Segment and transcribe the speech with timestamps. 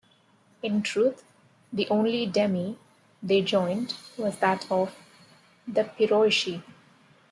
[0.63, 1.23] In truth,
[1.71, 2.79] the only "deme"
[3.21, 4.95] they joined was that of
[5.67, 6.63] the Perioeci.